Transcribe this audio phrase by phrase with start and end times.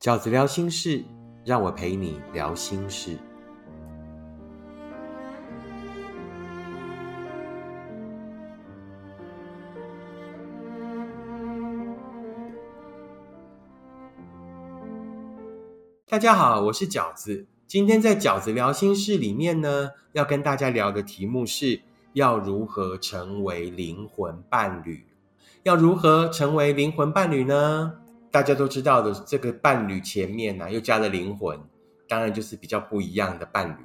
[0.00, 1.04] 饺子聊心事，
[1.44, 3.18] 让我陪你聊心事。
[16.08, 17.46] 大家好，我是饺子。
[17.66, 21.82] 今天在饺子聊心事里面呢，要跟大家聊的题目是
[22.14, 25.04] 要如何成为灵魂伴侣。
[25.64, 28.00] 要如何成为灵魂伴侣呢？
[28.30, 31.58] 大家都知道的，这个伴侣前面呢又加了灵魂，
[32.06, 33.84] 当然就是比较不一样的伴侣，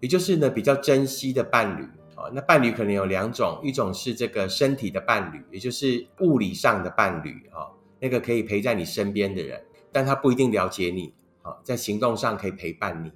[0.00, 1.84] 也就是呢比较珍惜的伴侣
[2.14, 2.28] 啊。
[2.32, 13.10] 那伴侣可能有两种，一种是这个身体的伴侣，也就是物理上的伴侣啊，那个可以陪在你身边的人，但他不一定了解你啊，在行动上可以陪伴你。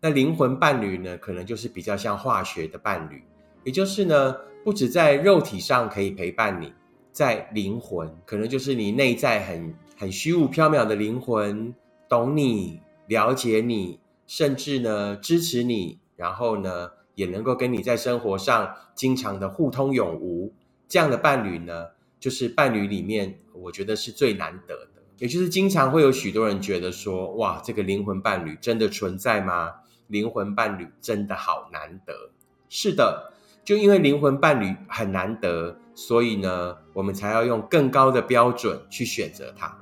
[0.00, 3.22] 那灵魂伴侣呢，可能就是比较像化学的伴侣，
[3.64, 6.72] 也就是呢不止在肉体上可以陪伴你。
[7.10, 11.74] 在灵魂，可能就是你内在很很虚无缥缈的灵魂，
[12.08, 13.98] 懂你、了解你，
[14.28, 20.54] 甚至呢支持你，然后呢也能够跟你在生活上经常的互通有无。
[20.86, 21.88] 这样的伴侣呢，
[22.20, 25.02] 就是伴侣里面我觉得是最难得的。
[25.18, 29.74] 也就是经常会有许多人觉得说，哇，这个灵魂伴侣真的存在吗？
[30.06, 32.30] 灵魂伴侣真的好难得。
[32.68, 33.32] 是的。
[33.64, 39.77] 就因为灵魂伴侣很难得，所以呢，我们才要用更高的标准去选择它。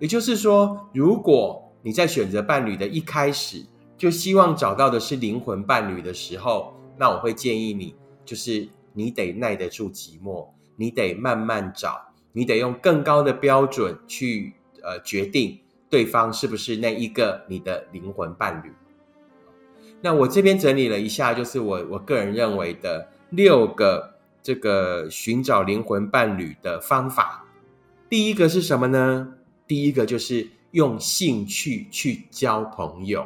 [0.00, 3.64] 也就是说，如果你在选择伴侣的一开始
[3.96, 15.56] 就希望找到的是灵魂伴侣的时候，那我会建议你，就是你得耐得住寂寞，你得慢慢找，你得用更高的标准去呃决定
[15.88, 18.72] 对方是不是那一个你的灵魂伴侣。
[20.00, 23.08] 那我这边整理了一下，就是我我个人认为的。
[23.32, 27.46] 六个这个寻找灵魂伴侣的方法，
[28.08, 29.34] 第一个是什么呢？
[29.70, 33.24] 第一个就是用兴趣去交朋友。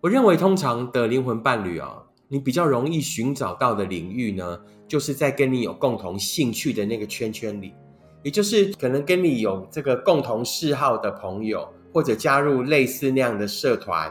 [0.00, 7.74] 我认为通常的灵魂伴侣啊，你比较容易寻找到的领域呢，就是在跟你有共同兴趣的那个圈圈里，
[8.22, 14.10] 也就是可能跟你有这个共同嗜好的朋友，或者加入类似那样的社团。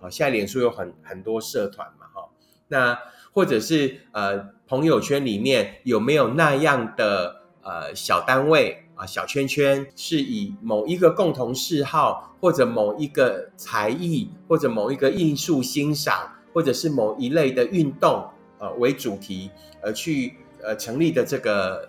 [0.00, 2.26] 好，现在脸书有很很多社团嘛，哈，
[2.68, 2.98] 那。
[3.34, 4.38] 或者是呃
[4.68, 18.24] 朋友圈里面有没有那样的呃小单位小圈圈，是以某一个共同嗜好，或者某一个才艺，或者某一个艺术欣赏，或者是某一类的运动
[18.58, 19.50] 呃为主题
[19.82, 21.88] 而去呃成立的这个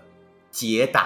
[0.50, 1.06] 结党，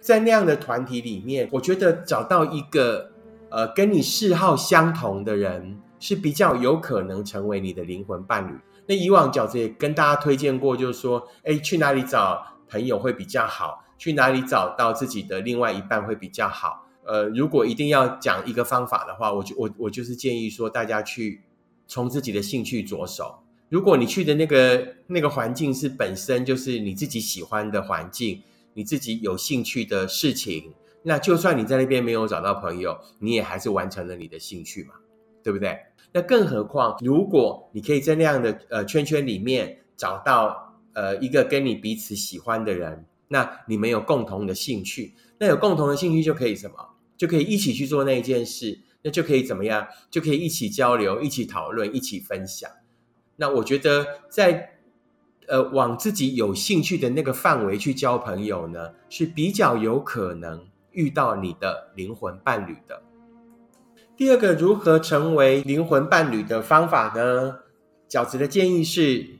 [0.00, 3.10] 在那样的团体里面，我觉得找到一个
[3.50, 8.52] 呃跟你嗜好相同的人是比较有可能成为你的灵魂伴侣。
[8.86, 13.84] 那以往饺子也跟大家推荐过，就是说，哎，去哪里找朋友会比较好？
[14.00, 16.86] 去哪里找到自己的另外一半会比较好？
[17.04, 21.42] 呃，如果一定要讲一个方法的话，我就我我就是建议说，大家去
[21.86, 23.42] 从自己的兴趣着手。
[23.68, 30.72] 如果你去的那个那个环境是本身就是你自己喜欢的环境，你自己有兴趣的事情，
[31.02, 34.94] 那就算你在那边没有找到朋友，你也还是完成了你的兴趣嘛，
[35.42, 35.78] 对不对？
[36.12, 46.74] 那更何况，如果你可以在那样的呃圈圈里面找到呃一个跟你彼此喜欢的人，那你们有共同的兴趣，那有共同的兴趣就可以什么？
[47.16, 49.86] 就可以一起去做那一件事，那就可以怎么样？
[50.10, 52.68] 就可以一起交流、一起讨论、一起分享。
[53.36, 54.78] 那我觉得，在
[55.46, 63.02] 呃往自己有兴趣的那个范围去交朋友呢，是比较有可能遇到你的灵魂伴侣的。
[64.16, 67.60] 第二个如何成为灵魂伴侣的方法呢？
[68.08, 69.38] 饺子的建议是，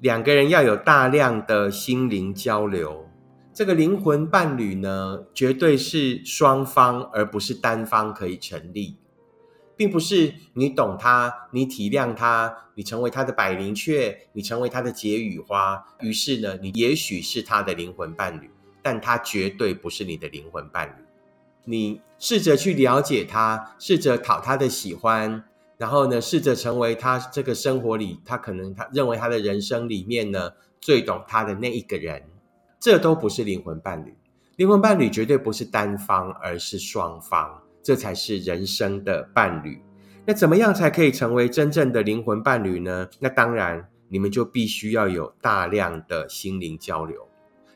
[0.00, 3.05] 两个人要有大量的心灵交流。
[3.56, 8.98] 这个灵魂伴侣呢，绝对是双方而不是单方可以成立，
[9.74, 18.50] 并不是你懂他，你体谅他，你成为他的百灵雀，你成为他的解语花，于是呢，你也许是他的灵魂伴侣，
[18.82, 21.02] 但他绝对不是你的灵魂伴侣。
[21.64, 25.42] 你试着去了解他，试着讨他的喜欢，
[25.78, 32.22] 然后呢，试着成为他这个生活里，他可能他认为他的人生里面呢最懂他的那一个人，
[32.80, 34.14] 这都不是灵魂伴侣。
[34.56, 39.82] 灵魂伴侣绝对不是单方，而是双方，这才是人生的伴侣。
[40.24, 43.08] 那怎么样才可以成为真正的灵魂伴侣呢？
[43.20, 47.28] 那当然，你们就必须要有大量的心灵交流。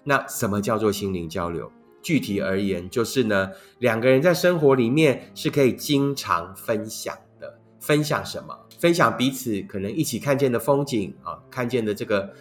[0.02, 1.70] 那什么叫做心灵交流？
[2.02, 7.60] 具体而言，就是呢，两个人在生活里面是可以经常分享的。
[7.78, 8.58] 分享什么？
[8.78, 12.32] 分享彼此可能一起看见的风景啊，看见的这个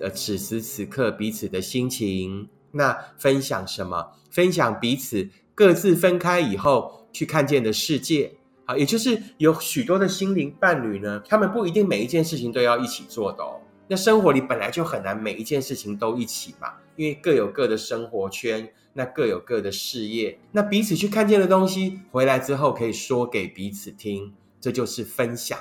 [0.00, 2.48] 呃，此时此刻彼此的心情。
[2.72, 4.12] 那分享什么？
[4.30, 8.32] 分享彼此各自分开以后去看见的世界，
[8.66, 13.58] 好，也就是有许多的心灵伴侣呢，他们不一定每一件事情都要一起做的哦。
[13.88, 25.58] 那生活里本来就很难每一件事情都一起嘛，因为各有各的生活圈，那各有各的事业，那彼此去看见的东西，回来之后可以说给彼此听，这就是分享。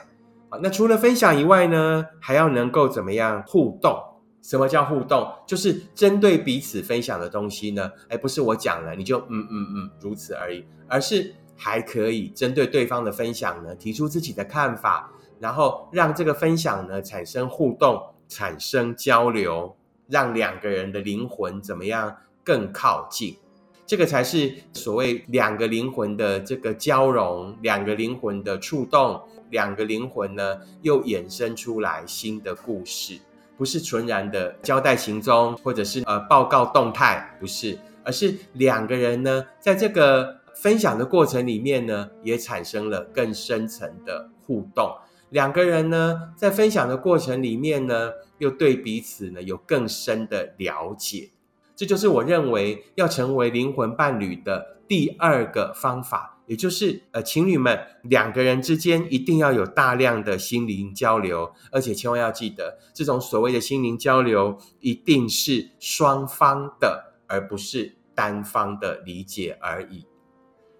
[0.49, 3.97] 好，那除了分享以外呢，还要能够怎么样互动？
[4.47, 5.27] 什么叫互动？
[5.47, 18.01] 就是针对彼此分享的东西呢，哎，不是我讲了你就嗯嗯嗯如此而已，而是还可以针对对方的分享呢，提出自己的看法，然后让这个分享呢产生互动。
[18.27, 19.77] 产生交流，
[20.07, 23.37] 让两个人的灵魂怎么样更靠近？
[23.85, 29.21] 这个才是所谓两个灵魂的这个交融，两个灵魂的触动，
[29.51, 33.19] 两个灵魂呢又衍生出来新的故事，
[33.57, 44.95] 不是纯然的交代行踪，或者是呃报告动态，不是，而是两个人呢在这个分享的过程里面呢，也产生了更深层的互动。
[45.29, 51.31] 两个人呢，在分享的过程里面呢，又对彼此呢有更深的了解，
[51.75, 70.05] 这就是我认为要成为灵魂伴侣的第二个方法，也就是呃，情侣们两个人之间一定要有大量的心灵交流，而且千万要记得，这种所谓的心灵交流一定是双方的，而不是单方的理解而已。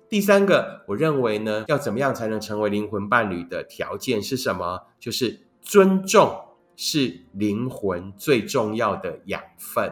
[0.07, 4.83] 第三个，我认为呢，要怎么样才能成为灵魂伴侣的条件是什么？
[4.99, 6.39] 就是尊重
[6.75, 9.91] 是灵魂最重要的养分。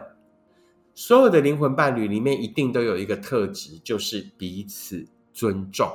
[0.94, 5.04] 所有的灵魂伴侣里面，一定都有一个特质，就是彼此
[5.34, 5.90] 尊重。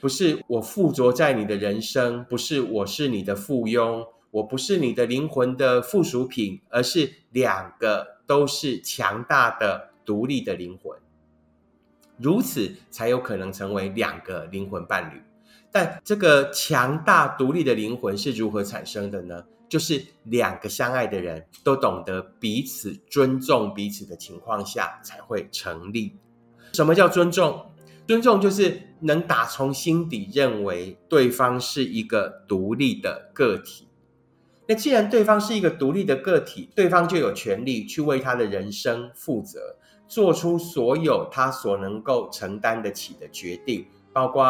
[0.00, 10.98] 不是我附着在你的人生，不是我是你的附庸，我不是你的灵魂的附属品，而是两个都是强大的、独立的灵魂。
[12.18, 15.22] 如此才有可能成为两个灵魂伴侣，
[15.70, 19.44] 但这个强大独立的灵魂是如何产生的呢？
[19.68, 26.14] 就是两个相爱的人都懂得彼此尊重彼此的情况下才会成立。
[26.74, 27.71] 什么叫尊重？
[28.06, 33.88] 尊重就是能打从心底认为对方是一个独立的个体。
[34.68, 39.76] 那既然对方是一个独立的个体，对方就有权利去为他的人生负责。
[40.08, 44.44] 做出所有他所能够承担得起的决定，包括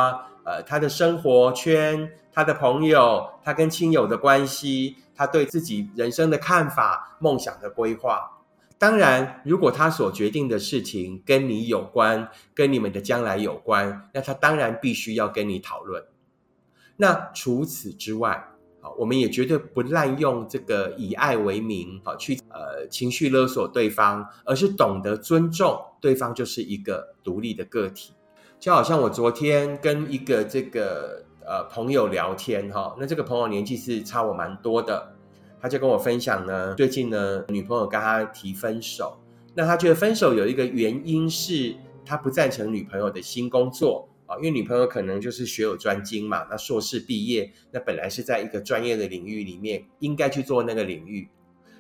[0.45, 8.42] 呃他的生活圈、他的朋友、他跟亲友的关系、他对自己人生的看法、梦想的规划。
[8.83, 16.05] 当然，如果他所决定的事情跟你有关、跟你们的将来有关，那他当然必须要跟你讨论。
[16.97, 18.45] 那除此之外，
[18.81, 28.13] 好，我们也绝对不滥用这个以爱为名，好去呃情绪勒索对方，而是懂得尊重对方，就是一个独立的个体。
[28.59, 35.15] 就好像我昨天跟一个这个呃朋友聊天哈，那这个朋友年纪是差我蛮多的，
[35.63, 39.17] 他就跟我分享呢，最近呢女朋友跟他提分手，
[39.55, 44.35] 那他觉得分手有一个原因是他不赞成女朋友的新工作啊。
[44.39, 51.29] 因为女朋友可能就是学有专精嘛，那硕士毕业，那本来是在一个专业的领域里面，应该去做那个领域。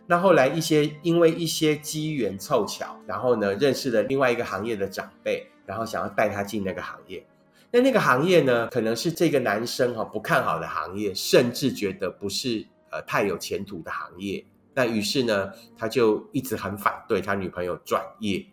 [0.06, 7.26] 那后来一些因为一些机缘凑巧，然后呢认识了另外一个行业的长辈，然后想要带他进那个行业。
[7.72, 14.44] 那那个行业呢，可能是这个男生哈不看好的行业，甚至觉得不是呃太有前途的行业。
[14.74, 18.46] 那于是呢，他就一直很反对他女朋友转业。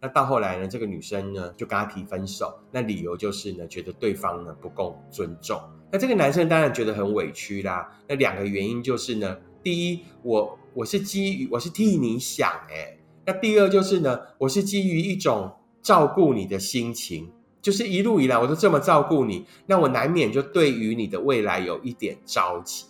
[0.00, 5.60] 那到后来呢，这个女生呢就跟他提分手，那理由就是呢，觉得对方呢不够尊重。
[5.92, 7.92] 那这个男生当然觉得很委屈啦。
[8.08, 15.52] 那两个原因就是呢，第一，我我是基于我是替你想哎，那第二就是呢，我是基于一种
[15.82, 22.86] 照顾你的心情，就是一路以来我都这么照顾你，那我难免就对于你的未来有一点着急。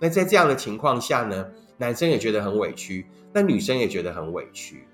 [0.00, 1.46] 那在这样的情况下呢，
[1.78, 4.86] 男生也觉得很委屈，那女生也觉得很委屈。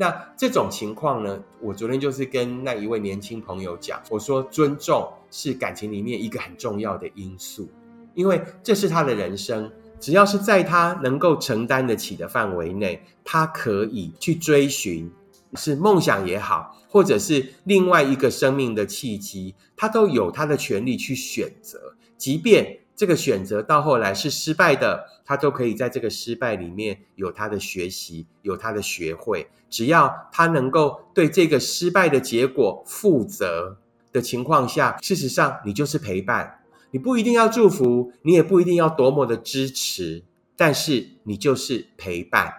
[0.00, 1.42] 那这种情况呢？
[1.60, 7.68] 我昨天就是跟那一位年轻朋友讲，我说尊重是感情里面一个很重要的因素，
[8.14, 9.68] 因为这是他的人生，
[9.98, 15.10] 只要是在他能够承担得起的范围内，他可以去追寻，
[15.54, 22.78] 是梦想也好，或者是另外一个生命的契机，他都有他的权利去选择，即便。
[22.98, 29.48] 这个选择到后来是失败的，他都可以在这个失败里面有他的学习，有他的学会。
[29.70, 33.78] 只要他能够对这个失败的结果负责
[34.12, 36.58] 的情况下，事实上你就是陪伴，
[36.90, 40.24] 你不一定要祝福，你也不一定要多么的支持，
[40.56, 42.52] 但是你就是陪伴，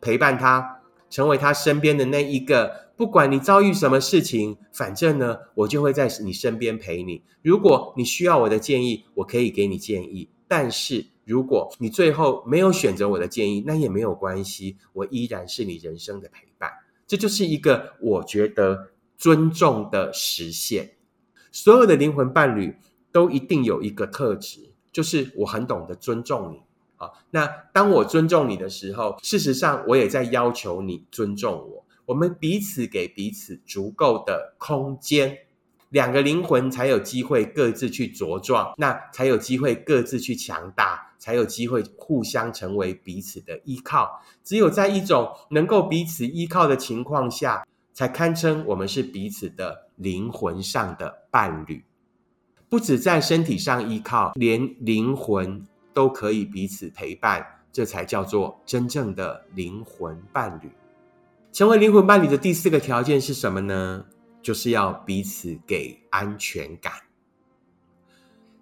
[0.00, 0.73] 陪伴他
[1.14, 2.90] 成为他身边的那一个。
[2.96, 7.22] 不管你遭遇什么事情，反正呢，我就会在你身边陪你。
[7.40, 10.28] 如果你需要我的建议，我可以给你建议。
[10.48, 16.68] 但是如果你最后没有选择我的建议，那也没有关系，我依然是你人生的陪伴。
[17.06, 20.96] 这就是一个我觉得尊重的实现。
[21.52, 22.76] 所有的灵魂伴侣
[23.12, 26.60] 都一定有一个特质，就是我很懂得尊重你。
[27.30, 31.84] 那当我尊重你的时候，事实上我也在要求你尊重我。
[32.06, 35.38] 我们彼此给彼此足够的空间，
[35.88, 44.20] 两个灵魂才有机会各自去茁壮，那才有机会各自去强大，才有机会互相成为彼此的依靠。
[44.42, 51.84] 只有在一种能够彼此依靠的情况下，才堪称我们是彼此的灵魂上的伴侣。
[52.68, 60.70] 不止在身体上依靠，连灵魂都可以彼此陪伴，这才叫做真正的灵魂伴侣。
[61.52, 64.04] 成为灵魂伴侣的第四个条件是什么呢？
[64.42, 66.92] 就是要彼此给安全感。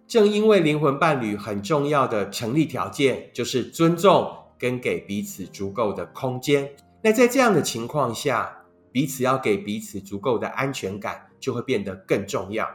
[0.07, 6.71] 正因为灵魂伴侣很重要的成立条件就是尊重跟给彼此足够的空间。
[7.03, 12.69] 那在这样的情况下，彼此要给彼此足够的安全感就会变得更重要，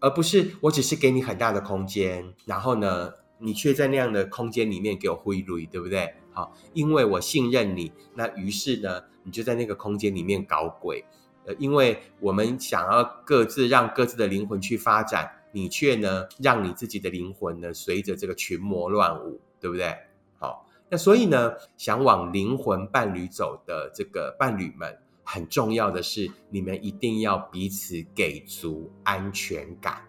[0.00, 6.14] 而不是我只是给你很大的空间，然后呢，你却在那样的空间里面给我挥泪，对不对？
[6.32, 11.04] 好，因为我信任你，那于是呢，你就在那个空间里面搞鬼。
[11.44, 19.96] 呃，因为我们想要各自让各自的灵魂去发展，你却呢，让你自己的灵魂呢，随着这个群魔乱舞，对不对？
[20.38, 24.96] 好，那所以呢，想往灵魂伴侣走的这个伴侣们，
[25.30, 30.02] 很重要的是，你们一定要彼此给足安全感。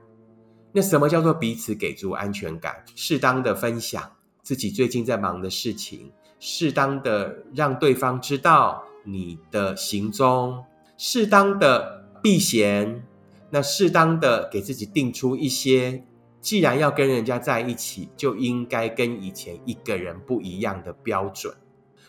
[0.72, 2.86] 那什么叫做彼此给足安全感？
[2.96, 4.10] 适当的分享
[4.42, 6.10] 自己最近在忙的事情。
[6.40, 10.64] 适当的让对方知道你的行踪，
[10.98, 13.04] 适当的避嫌，
[13.50, 16.02] 那适当的给自己定出一些，
[16.40, 21.54] 既然要跟人家在一起，就应该跟以前一个人不一样的标准。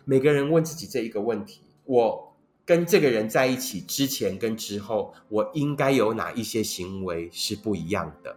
[0.04, 2.29] 每个人问自己这一个问题：我
[2.64, 8.36] 跟这个人在一起之前跟之后，我应该有哪一些行为是不一样的？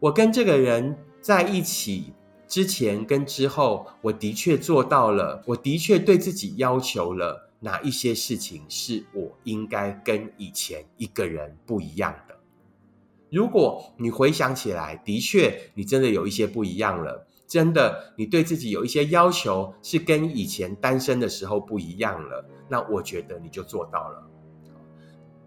[0.00, 2.12] 我跟这个人在一起。
[2.46, 12.34] 之前跟之后，我的确做到了，我的确对自己要求了哪一些事情是我应该跟以前一个人不一样的。
[13.30, 24.22] 如果你回想起来，的确你真的有一些不一样了，真的你对自己有一些要求是跟以前单身的时候不一样了，那我觉得你就做到了。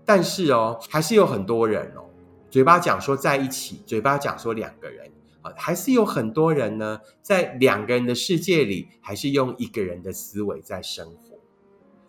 [0.03, 2.03] 但是哦，还是有很多人哦，
[2.49, 5.09] 嘴巴讲说在一起，嘴巴讲说两个人。
[5.43, 11.35] 啊，还是有很多人呢，在两个人的世界里，还是用一个人的思维在生活。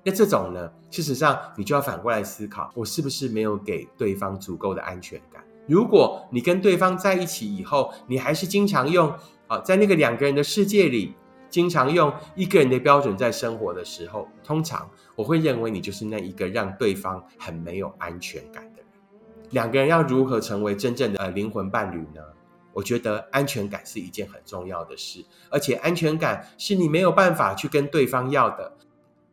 [0.05, 5.43] 那这种呢，事实上你就要反过来思考：我是不是没有给对方足够的安全感？
[5.67, 9.13] 如果你跟对方在一起以后，你还是经常用
[9.47, 11.15] 啊，在那个两个人的世界里，
[11.49, 18.87] 经常用一个人的标准在生活的时候，通常我会认为你就是那一个让对方很没有安全感的人。
[19.51, 22.23] 两个人要如何成为真正的呃灵魂伴侣呢？
[22.73, 28.73] 我觉得安全感是一件很重要的事，而且安全感是你没有办法去跟对方要的，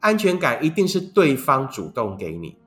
[0.01, 2.57] 安全感一定是对方主动给你。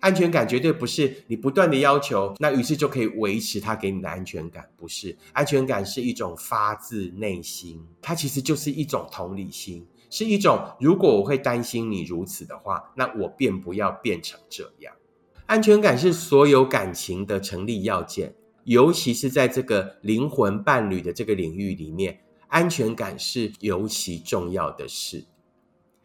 [0.00, 5.16] 安全感绝对不是你不断的要求，那于是就可以维持他给你的安全感，不是。
[5.32, 14.94] 安全感是一种发自内心，它其实就是一种同理心，是一种如果我会担心你如此的话，那我便不要变成这样。
[15.46, 18.34] 安全感是所有感情的成立要件。
[18.64, 25.24] 尤其是在这个灵魂伴侣的这个领域里面，安全感是尤其重要的事。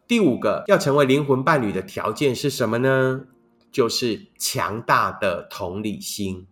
[0.08, 3.26] 第五个要成为灵魂伴侣的条件是什么呢？
[3.74, 6.48] 就是强大的同理心。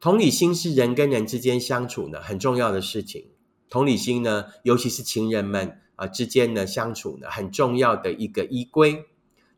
[0.00, 3.26] 同理心是人跟人之间相处呢很重要的事情。
[3.70, 9.04] 同理心呢，尤其是情人们啊之间呢相处呢很重要的一个依归。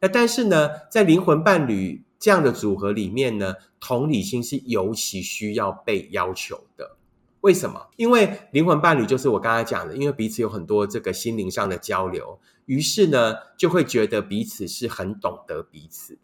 [0.00, 2.04] 那但是呢，在灵魂伴侣。
[2.20, 6.96] 这样的组合里面呢，同理心是尤其需要被要求的。
[7.42, 7.90] 为什么？
[7.94, 16.18] 因为灵魂伴侣就是我刚才讲的，因为彼此有很多这个心灵上的交流，于是呢，就会觉得彼此是很懂得彼此。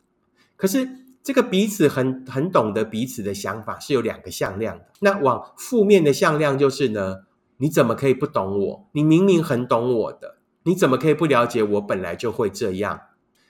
[0.64, 0.88] 可是
[1.23, 4.80] 这个彼此很很懂得彼此的想法是有两个向量。
[5.00, 7.26] 那往负面的向量就是呢，
[7.59, 8.88] 你怎么可以不懂我？
[8.92, 12.99] 你明明很懂我的，你怎么可以不了解我本来就会这样？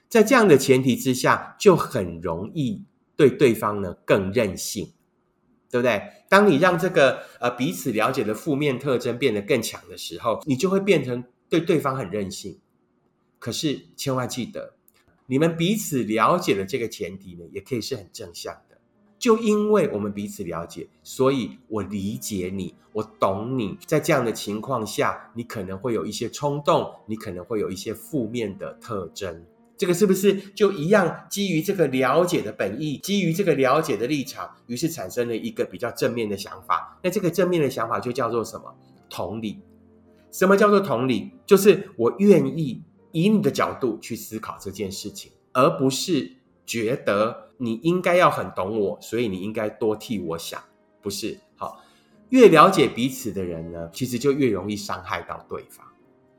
[0.09, 4.93] 在这样的前提之下，就很容易对对方呢更任性，
[5.71, 6.03] 对不对？
[6.29, 12.59] 当你让这个呃彼此了解的负面特征变得更强的时候，你就会变成对对方很任性。
[13.39, 14.75] 可是千万记得，
[15.27, 18.79] 你们彼此了解的这个前提呢，也可以是很正向的。
[19.19, 23.79] 就因为我们彼此了解，所以我理解你，我懂你。
[23.87, 29.45] 在这样的情况下，你可能会有一些冲动，你可能会有一些负面的特征。
[29.79, 31.27] 这个是不是就一样？
[31.31, 36.99] 基于这个了解的本意，基于这个了解的立场，于是产生了一个比较正面的想法。
[37.03, 38.75] 那这个正面的想法就叫做什么？
[39.09, 39.59] 同理。
[40.31, 41.31] 什么叫做同理？
[41.47, 42.83] 就是我愿意
[43.15, 46.33] 以你的角度去思考这件事情，而不是
[46.67, 50.61] 觉得你应该要很懂我，所以你应该多替我想。
[51.01, 51.81] 不是，好，
[52.31, 55.87] 越了解彼此的人呢，其实就越容易伤害到对方。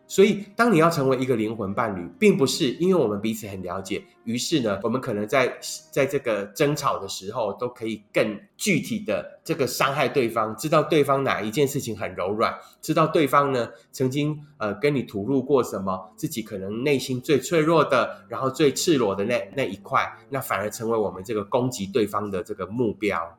[0.08, 5.58] 所以，当你要成为一个灵魂伴侣，并不是因为我们彼此很了解，于是呢，我们可能在
[5.92, 23.38] 在这个争吵的时候，都可以更具体的这个伤害对方，知道对方哪一件事情很柔软，知道对方呢曾经呃跟你吐露过什么，自己可能内心最脆弱的，然后最赤裸的那那一块，那反而成为我们这个攻击对方的这个目标，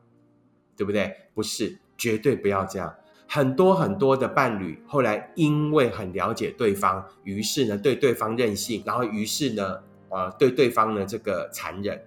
[0.76, 1.14] 对不对？
[1.32, 2.92] 不是，绝对不要这样。
[3.28, 9.78] 很多很多的伴侣后来因为很了解对方，于是呢对对方任性，然后于是呢
[10.08, 12.00] 呃对对方呢这个残忍。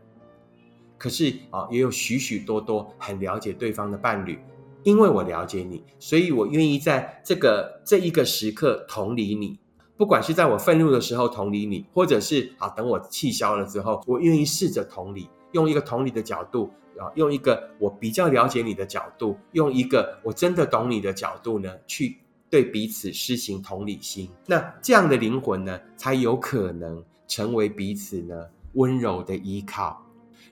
[0.98, 4.40] 可是啊也有许许多多很了解对方的伴侣，
[4.84, 9.60] 因为我了解你，所以我愿意在这个这一个时刻同理你，
[9.98, 16.70] 不管是在我愤怒的时候同理你，或者是啊等我气消了之后，我愿意试着同理，用一个同理的角度。
[17.00, 22.18] 啊，用一个我比较了解你的角度，用一个我真的懂你的角度呢，去
[22.50, 24.30] 对彼此施行同理心。
[24.46, 30.06] 那这样的灵魂呢，才有可能成为彼此呢温柔的依靠。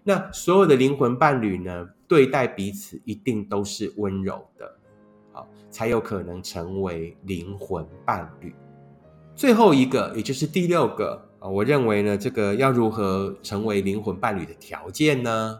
[0.03, 4.73] 那所有的灵魂伴侣呢，对待彼此一定都是温柔的，
[5.33, 8.55] 好，才有可能成为灵魂伴侣。
[9.35, 15.59] 最后一个，也就是第六个啊，我认为呢，这个要如何成为灵魂伴侣的条件呢？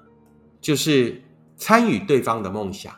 [0.60, 1.22] 就是
[1.56, 2.94] 参与对方的梦想，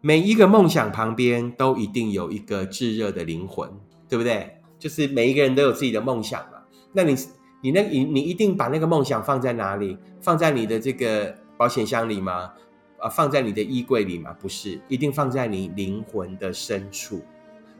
[0.00, 3.70] 每一个梦想旁边都一定有一个炙热的灵魂，
[4.08, 4.56] 对不对？
[4.78, 6.58] 就是每一个人都有自己的梦想嘛。
[6.92, 7.14] 那你，
[7.60, 9.98] 你那，你你一定把那个梦想放在哪里？
[10.20, 12.52] 放在你的这个保险箱里吗？
[12.98, 14.34] 啊，放在你的衣柜里吗？
[14.40, 17.22] 不是，一定放在你灵魂的深处。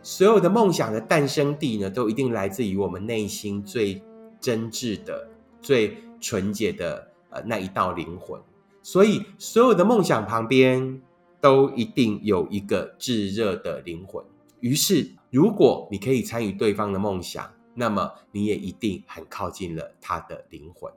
[0.02, 4.02] 所有的梦想的诞生地呢，都一定来自于我们内心最
[4.40, 5.28] 真挚的、
[5.60, 8.40] 最纯洁的呃那一道灵魂。
[8.82, 11.00] 所以，所有的梦想旁边
[11.40, 14.24] 都一定有一个炙热的灵魂。
[14.60, 20.92] 于是，如果你可以参与对方的梦想，那么你也一定很靠近了他的灵魂。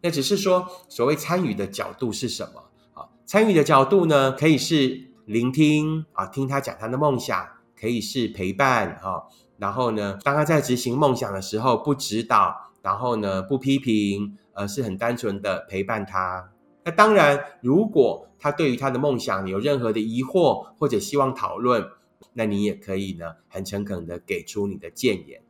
[0.00, 2.62] 那只是说，所谓参与的角度是什么？
[2.94, 7.44] 啊，参与的角度呢，可以是聆听啊，听他讲他的梦想；
[7.78, 9.22] 可以是陪伴啊，
[9.56, 16.50] 然后呢，当他在执行梦想的时候，不指导，然后呢，不批评，而是很单纯的陪伴他。
[16.88, 21.86] 那当然，如果他对于他的梦想有任何的疑惑或者希望讨论，
[22.32, 25.42] 那你也可以呢，很诚恳的给出你的建言。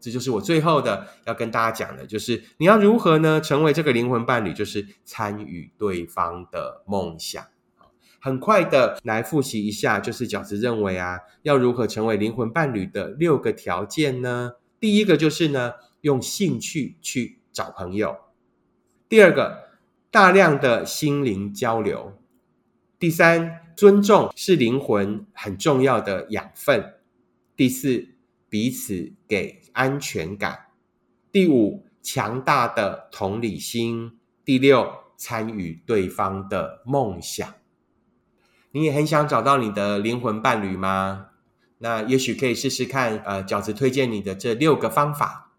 [0.00, 7.44] 这就是我最后的要跟大家讲的，就是你要如何呢成为这个灵魂伴侣，就是参与对方的梦想。
[8.18, 14.52] 很快的来复习一下，就是饺子认为啊，要如何成为灵魂伴侣的六个条件呢？
[14.80, 18.16] 第一个就是呢，用兴趣去找朋友。
[19.10, 19.65] 第二个。
[20.16, 22.16] 大量的心灵交流。
[22.98, 26.94] 第三，尊重是灵魂很重要的养分。
[27.54, 28.08] 第四，
[28.48, 30.68] 彼此给安全感。
[31.30, 34.18] 第五，强大的同理心。
[34.42, 37.46] 第六，参与对方的梦想。
[38.70, 41.26] 你也很想找到你的灵魂伴侣吗？
[41.76, 45.52] 那也许可以试试看，呃，饺子推荐你的这六个方法，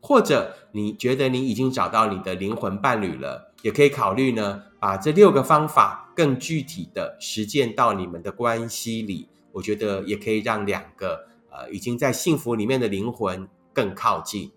[0.00, 3.53] 或者你觉得你已经找到你的灵魂伴侣了。
[3.64, 9.26] 也可以考虑呢，把这六个方法更具体的实践到你们的关系里。
[9.52, 14.52] 我觉得也可以让两个呃已经在幸福里面的灵魂更靠近。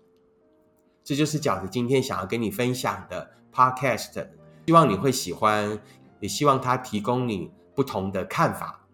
[1.02, 4.28] 这就是饺子今天想要跟你分享的 Podcast，
[4.66, 5.80] 希望你会喜欢，
[6.20, 8.86] 也希望它提供你不同的看法。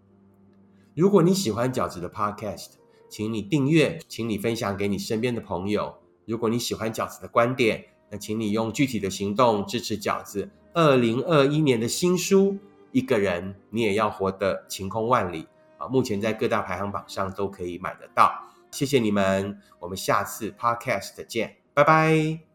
[0.95, 2.75] 如果你喜欢饺子的 Podcast，
[3.11, 5.93] 请你订阅，请你分享给你身边的朋友。
[6.25, 12.53] 如果你喜欢饺子的观点，那请你用具体的行动支持饺子二零二一年的新书
[12.93, 15.43] 《一个人你也要活得晴空万里》
[15.85, 18.33] 啊，目前在各大排行榜上都可以买得到。
[18.71, 22.39] 谢谢你们，我们下次 Podcast 见，拜拜。